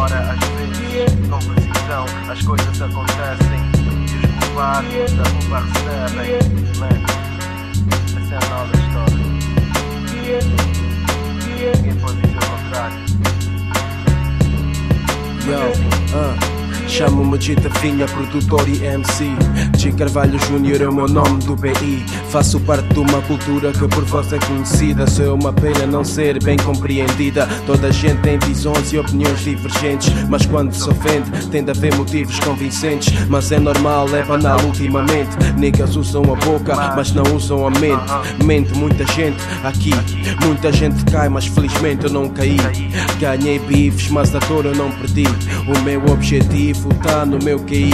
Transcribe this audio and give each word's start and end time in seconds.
Ora, 0.00 0.32
às 0.32 0.38
vezes, 0.90 1.28
com 1.28 1.38
precisão, 1.38 2.04
as 2.30 2.42
coisas 2.42 2.80
acontecem. 2.80 3.60
E 3.76 4.16
os 4.16 4.46
culpados 4.46 5.12
da 5.12 5.24
culpa 5.30 5.58
recebem 5.60 6.38
os 6.38 7.29
Chamo-me 17.00 17.40
Gita 17.40 17.70
Finha, 17.80 18.04
produtor 18.04 18.68
e 18.68 18.84
MC 18.84 19.24
G 19.78 19.90
Carvalho 19.90 20.38
Júnior 20.38 20.82
é 20.82 20.86
o 20.86 20.92
meu 20.92 21.08
nome 21.08 21.42
do 21.44 21.56
BI 21.56 22.04
Faço 22.28 22.60
parte 22.60 22.92
de 22.92 22.98
uma 22.98 23.22
cultura 23.22 23.72
que 23.72 23.88
por 23.88 24.04
vós 24.04 24.30
é 24.34 24.38
conhecida. 24.38 25.06
Sou 25.06 25.24
é 25.24 25.30
uma 25.30 25.50
pena 25.50 25.86
não 25.86 26.04
ser 26.04 26.42
bem 26.44 26.58
compreendida. 26.58 27.48
Toda 27.66 27.86
a 27.88 27.90
gente 27.90 28.20
tem 28.20 28.38
visões 28.40 28.92
e 28.92 28.98
opiniões 28.98 29.40
divergentes 29.40 30.12
Mas 30.28 30.44
quando 30.44 30.74
se 30.74 30.88
ofende 30.88 31.48
tem 31.48 31.64
de 31.64 31.70
haver 31.70 31.94
motivos 31.94 32.38
convincentes. 32.40 33.12
Mas 33.28 33.50
é 33.50 33.58
normal, 33.58 34.06
é 34.14 34.22
banal 34.22 34.60
ultimamente. 34.60 35.30
Niggas 35.56 35.96
usam 35.96 36.22
a 36.24 36.36
boca, 36.36 36.76
mas 36.94 37.12
não 37.12 37.24
usam 37.34 37.66
a 37.66 37.70
mente. 37.70 38.44
Mente 38.44 38.74
muita 38.74 39.06
gente 39.06 39.38
aqui 39.64 39.90
Muita 40.44 40.70
gente 40.70 41.02
cai, 41.06 41.30
mas 41.30 41.46
felizmente 41.46 42.04
eu 42.04 42.12
não 42.12 42.28
caí. 42.28 42.58
Ganhei 43.18 43.58
bifes, 43.58 44.10
mas 44.10 44.28
da 44.28 44.38
dor 44.40 44.66
eu 44.66 44.74
não 44.74 44.90
perdi. 44.92 45.24
O 45.66 45.80
meu 45.82 46.04
objetivo 46.06 46.89
tá 47.02 47.24
no 47.24 47.38
meu 47.42 47.58
QI. 47.60 47.92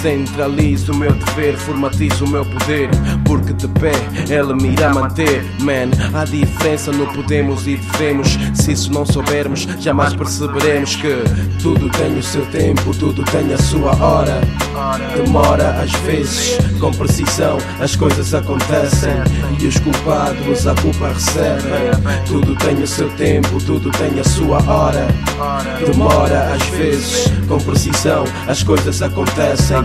Centralizo 0.00 0.92
o 0.92 0.96
meu 0.96 1.12
dever, 1.12 1.56
formatizo 1.56 2.24
o 2.24 2.28
meu 2.28 2.44
poder. 2.44 2.88
Porque 3.24 3.52
de 3.52 3.68
pé 3.68 3.92
ela 4.28 4.54
me 4.54 4.70
irá 4.70 4.92
manter. 4.92 5.44
Man, 5.60 5.90
há 6.14 6.24
diferença 6.24 6.92
no 6.92 7.06
podemos 7.12 7.66
e 7.66 7.76
devemos. 7.76 8.38
Se 8.54 8.72
isso 8.72 8.92
não 8.92 9.04
soubermos, 9.04 9.66
jamais 9.80 10.14
perceberemos 10.14 10.96
que 10.96 11.22
tudo 11.60 11.88
tem 11.90 12.18
o 12.18 12.22
seu 12.22 12.44
tempo, 12.46 12.94
tudo 12.96 13.22
tem 13.24 13.52
a 13.52 13.58
sua 13.58 13.94
hora. 13.96 14.40
Demora 15.16 15.80
às 15.82 15.92
vezes, 16.00 16.58
com 16.78 16.90
precisão, 16.90 17.58
as 17.80 17.96
coisas 17.96 18.34
acontecem. 18.34 19.12
E 19.60 19.66
os 19.66 19.78
culpados 19.78 20.66
a 20.66 20.74
culpa 20.74 21.08
recebem. 21.08 21.92
Tudo 22.26 22.56
tem 22.56 22.82
o 22.82 22.86
seu 22.86 23.08
tempo, 23.10 23.60
tudo 23.64 23.90
tem 23.90 24.18
a 24.18 24.24
sua 24.24 24.62
hora. 24.62 25.06
Demora 25.84 26.52
às 26.54 26.62
vezes, 26.76 27.26
com 27.48 27.58
precisão, 27.58 28.24
as 28.46 28.62
coisas 28.62 29.00
acontecem. 29.02 29.78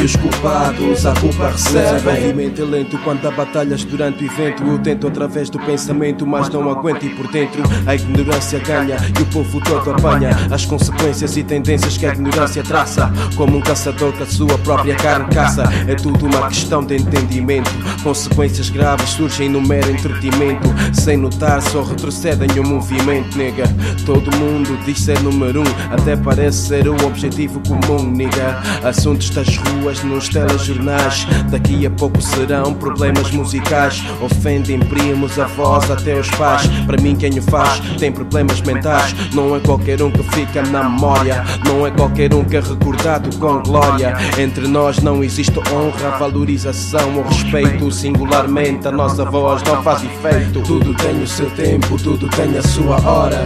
E 0.00 0.04
os 0.04 0.16
culpados 0.16 1.06
a 1.06 1.14
culpa 1.14 1.50
recebem. 1.50 2.00
O 2.00 2.20
movimento 2.20 2.62
é 2.62 2.64
lento 2.64 2.98
quando 2.98 3.26
há 3.26 3.30
batalhas 3.30 3.84
durante 3.84 4.24
o 4.24 4.26
evento. 4.26 4.62
Eu 4.62 4.78
tento 4.78 5.06
através 5.06 5.50
do 5.50 5.58
pensamento, 5.58 6.26
mas 6.26 6.48
não 6.48 6.70
aguento 6.70 7.04
e 7.04 7.10
por 7.10 7.26
dentro 7.28 7.62
a 7.86 7.94
ignorância 7.94 8.58
ganha 8.60 8.96
e 9.18 9.22
o 9.22 9.26
povo 9.26 9.60
todo 9.60 9.90
apanha 9.90 10.30
as 10.50 10.64
consequências 10.64 11.36
e 11.36 11.42
tendências 11.42 11.96
que 11.96 12.06
a 12.06 12.10
ignorância 12.10 12.62
traça. 12.62 13.12
Como 13.36 13.58
um 13.58 13.60
caçador 13.60 14.12
que 14.12 14.22
a 14.22 14.26
sua 14.26 14.58
própria 14.58 14.94
carne 14.96 15.32
caça. 15.32 15.64
É 15.86 15.94
tudo 15.94 16.26
uma 16.26 16.48
questão 16.48 16.82
de 16.82 16.96
entendimento. 16.96 17.70
Consequências 18.02 18.70
graves 18.70 19.10
surgem 19.10 19.48
no 19.48 19.60
mero 19.60 19.90
entretenimento. 19.90 20.68
Sem 20.92 21.16
notar, 21.16 21.60
só 21.62 21.82
retrocedem 21.82 22.48
o 22.58 22.66
movimento, 22.66 23.36
nega. 23.36 23.64
Todo 24.04 24.34
mundo 24.36 24.78
diz 24.84 25.00
ser 25.00 25.20
número 25.20 25.60
um, 25.60 25.94
até 25.94 26.16
parece 26.16 26.68
ser 26.68 26.88
o 26.88 26.94
objetivo 27.06 27.60
comum, 27.60 27.83
nega. 28.02 28.60
Assuntos 28.82 29.30
das 29.30 29.56
ruas 29.56 30.02
nos 30.02 30.28
telejornais. 30.28 31.26
Daqui 31.50 31.86
a 31.86 31.90
pouco 31.90 32.20
serão 32.20 32.74
problemas 32.74 33.30
musicais. 33.30 34.02
Ofendem 34.20 34.78
primos, 34.80 35.38
avós, 35.38 35.90
até 35.90 36.18
os 36.18 36.30
pais. 36.30 36.66
Para 36.86 37.00
mim, 37.00 37.14
quem 37.14 37.38
o 37.38 37.42
faz 37.42 37.80
tem 37.98 38.10
problemas 38.10 38.60
mentais. 38.62 39.14
Não 39.32 39.54
é 39.54 39.60
qualquer 39.60 40.02
um 40.02 40.10
que 40.10 40.22
fica 40.34 40.62
na 40.62 40.84
memória. 40.84 41.44
Não 41.64 41.86
é 41.86 41.90
qualquer 41.90 42.32
um 42.34 42.44
que 42.44 42.56
é 42.56 42.60
recordado 42.60 43.36
com 43.38 43.62
glória. 43.62 44.14
Entre 44.38 44.66
nós 44.66 44.98
não 44.98 45.22
existe 45.22 45.58
honra, 45.72 46.16
valorização 46.18 47.16
ou 47.16 47.24
respeito. 47.24 47.90
Singularmente, 47.90 48.88
a 48.88 48.92
nossa 48.92 49.24
voz 49.24 49.62
não 49.62 49.82
faz 49.82 50.02
efeito. 50.02 50.60
Tudo 50.62 50.94
tem 50.94 51.22
o 51.22 51.26
seu 51.26 51.50
tempo, 51.50 51.96
tudo 51.98 52.28
tem 52.28 52.56
a 52.56 52.62
sua 52.62 53.00
hora. 53.08 53.44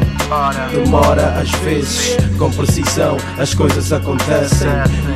Demora 0.70 1.38
às 1.40 1.50
vezes, 1.62 2.16
com 2.38 2.50
precisão, 2.50 3.16
as 3.38 3.54
coisas 3.54 3.92
acontecem. 3.92 4.27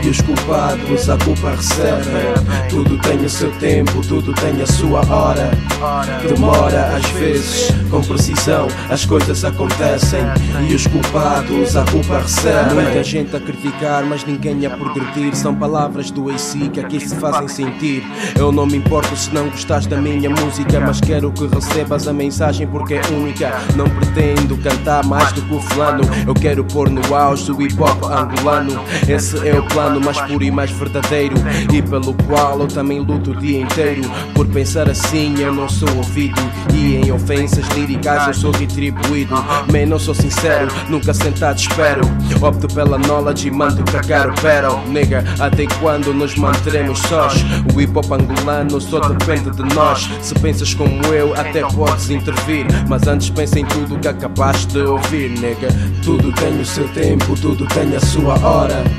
E 0.02 0.08
os 0.08 0.20
culpados 0.22 1.10
a 1.10 1.18
culpa 1.18 1.50
recebem. 1.50 2.32
Tudo 2.70 2.96
tem 2.98 3.18
o 3.18 3.28
seu 3.28 3.50
tempo, 3.58 4.00
tudo 4.08 4.32
tem 4.32 4.62
a 4.62 4.66
sua 4.66 5.00
hora. 5.06 5.50
Demora 6.26 6.96
às 6.96 7.06
vezes, 7.10 7.70
com 7.90 8.00
precisão, 8.00 8.66
as 8.88 9.04
coisas 9.04 9.44
acontecem. 9.44 10.20
E 10.66 10.74
os 10.74 10.86
culpados 10.86 11.76
a 11.76 11.84
culpa 11.84 12.20
recebem. 12.20 12.74
Muita 12.74 13.04
gente 13.04 13.36
a 13.36 13.40
criticar, 13.40 14.02
mas 14.04 14.24
ninguém 14.24 14.64
a 14.64 14.70
progredir. 14.70 15.36
São 15.36 15.54
palavras 15.54 16.10
do 16.10 16.30
AC 16.30 16.70
que 16.72 16.80
aqui 16.80 16.98
se 16.98 17.14
fazem 17.16 17.48
sentir. 17.48 18.02
Eu 18.34 18.50
não 18.50 18.64
me 18.64 18.78
importo 18.78 19.14
se 19.14 19.32
não 19.34 19.50
gostas 19.50 19.86
da 19.86 19.98
minha 19.98 20.30
música, 20.30 20.80
mas 20.80 21.00
quero 21.00 21.30
que 21.32 21.46
recebas 21.46 22.08
a 22.08 22.12
mensagem 22.14 22.66
porque 22.66 22.94
é 22.94 23.02
única. 23.10 23.60
Não 23.76 23.88
pretendo 23.88 24.56
cantar 24.56 25.04
mais 25.04 25.30
do 25.32 25.42
que 25.42 25.54
o 25.54 25.60
fulano. 25.60 26.02
Eu 26.26 26.34
quero 26.34 26.64
pôr 26.64 26.88
no 26.88 27.14
auge 27.14 27.52
o 27.52 27.60
hip 27.60 27.80
hop 27.80 28.04
angolano. 28.04 28.82
Esse 29.08 29.48
é 29.48 29.58
o 29.58 29.62
plano 29.64 30.00
mais 30.00 30.20
puro 30.22 30.44
e 30.44 30.50
mais 30.50 30.70
verdadeiro. 30.70 31.34
E 31.72 31.82
pelo 31.82 32.14
qual 32.26 32.60
eu 32.60 32.68
também 32.68 33.00
luto 33.00 33.32
o 33.32 33.36
dia 33.36 33.60
inteiro. 33.60 34.02
Por 34.34 34.46
pensar 34.46 34.88
assim, 34.88 35.34
eu 35.38 35.52
não 35.52 35.68
sou 35.68 35.88
ouvido. 35.96 36.40
E 36.72 36.96
em 36.96 37.12
ofensas 37.12 37.66
líricas 37.68 38.26
eu 38.28 38.34
sou 38.34 38.50
retribuído. 38.52 39.34
Man, 39.72 39.86
não 39.86 39.98
sou 39.98 40.14
sincero, 40.14 40.68
nunca 40.88 41.12
sentado 41.12 41.58
espero. 41.58 42.02
Opto 42.40 42.68
pela 42.68 42.98
knowledge 42.98 43.48
e 43.48 43.50
mando 43.50 43.82
cagar 43.90 44.28
o 44.28 44.34
battle. 44.40 44.80
Nigga, 44.88 45.24
até 45.38 45.66
quando 45.80 46.12
nos 46.14 46.36
manteremos 46.36 46.98
sós? 47.00 47.44
O 47.74 47.80
hip 47.80 47.96
hop 47.96 48.12
angolano 48.12 48.80
só 48.80 49.00
depende 49.00 49.50
de 49.50 49.74
nós. 49.74 50.08
Se 50.20 50.34
pensas 50.34 50.74
como 50.74 51.04
eu, 51.06 51.34
até 51.34 51.62
podes 51.62 52.10
intervir. 52.10 52.66
Mas 52.88 53.06
antes 53.06 53.30
pensa 53.30 53.58
em 53.58 53.64
tudo 53.66 53.98
que 53.98 54.08
acabaste 54.08 54.66
de 54.68 54.80
ouvir, 54.80 55.30
nigga. 55.30 55.68
Tudo 56.04 56.32
tem 56.32 56.60
o 56.60 56.64
seu 56.64 56.88
tempo, 56.88 57.34
tudo 57.40 57.66
tem 57.66 57.94
a 57.96 58.00
sua 58.00 58.38
hora. 58.38 58.91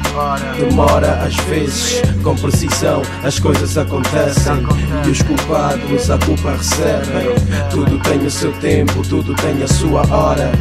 Demora 0.59 1.24
às 1.26 1.36
vezes, 1.46 2.02
com 2.24 2.36
precisão, 2.36 3.02
as 3.24 3.40
coisas 3.40 3.78
acontecem. 3.78 4.64
E 5.06 5.09
os 5.09 5.22
culpados 5.22 6.09
a 6.12 6.18
culpa 6.20 6.52
recebem. 6.52 7.36
Tudo 7.72 7.98
tem 8.00 8.20
o 8.20 8.30
seu 8.30 8.52
tempo, 8.53 9.02
tudo 9.08 9.34
tem 9.36 9.64
a 9.64 9.68
sua 9.68 10.02
hora. 10.14 10.52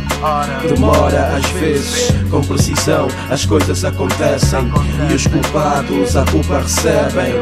Demora 0.66 1.36
às 1.36 1.46
vezes, 1.50 2.12
com 2.30 2.40
precisão, 2.40 3.08
as 3.30 3.44
coisas 3.44 3.84
acontecem. 3.84 4.70
E 5.10 5.14
os 5.14 5.26
culpados 5.26 6.16
a 6.16 6.24
culpa 6.24 6.58
recebem. 6.60 7.34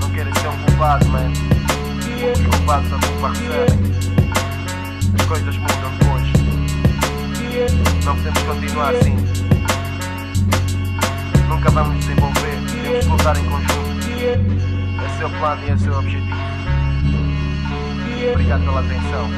Não 0.00 0.10
querem 0.10 0.34
ser 0.34 0.48
um 0.48 0.58
culpado, 0.66 1.08
man. 1.08 1.32
Os 2.32 2.56
culpados 2.56 2.92
a 2.92 2.98
culpa 3.06 3.28
recebem. 3.28 3.94
As 5.18 5.26
coisas 5.26 5.56
mudam 5.56 5.90
depois. 5.98 6.28
Não 8.04 8.14
podemos 8.16 8.42
continuar 8.42 8.94
assim. 8.94 9.43
Vamos 11.74 11.98
desenvolver. 11.98 12.56
Temos 12.70 13.04
que 13.04 13.10
lutar 13.10 13.36
em 13.36 13.44
conjunto. 13.50 14.08
Esse 15.04 15.22
é 15.22 15.26
o 15.26 15.30
plano 15.30 15.66
e 15.66 15.70
esse 15.72 15.88
é 15.88 15.90
o 15.90 15.98
objetivo. 15.98 16.36
Obrigado 18.32 18.64
pela 18.64 18.78
atenção. 18.80 19.28